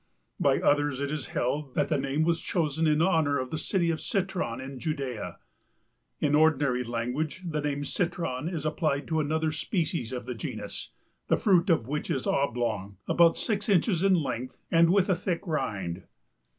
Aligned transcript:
By 0.39 0.59
others 0.59 0.99
it 0.99 1.11
is 1.11 1.27
held 1.27 1.75
that 1.75 1.89
the 1.89 1.97
name 1.99 2.23
was 2.23 2.41
chosen 2.41 2.87
in 2.87 3.03
honor 3.03 3.37
of 3.37 3.51
the 3.51 3.59
city 3.59 3.91
of 3.91 4.01
Citron 4.01 4.59
in 4.59 4.79
Judea. 4.79 5.37
In 6.19 6.33
ordinary 6.33 6.83
language 6.83 7.43
the 7.45 7.61
name 7.61 7.85
citron 7.85 8.49
is 8.49 8.65
applied 8.65 9.05
to 9.09 9.19
another 9.19 9.51
species 9.51 10.11
of 10.11 10.25
the 10.25 10.33
genus, 10.33 10.89
the 11.27 11.37
fruit 11.37 11.69
of 11.69 11.87
which 11.87 12.09
is 12.09 12.25
oblong, 12.25 12.97
about 13.07 13.37
six 13.37 13.69
inches 13.69 14.01
in 14.03 14.15
length 14.15 14.59
and 14.71 14.89
with 14.91 15.07
a 15.07 15.13
thick 15.15 15.45
rind. 15.45 16.01